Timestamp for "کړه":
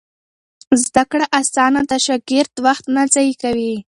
1.11-1.25